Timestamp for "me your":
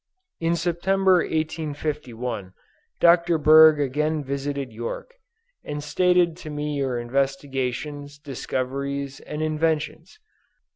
6.49-6.97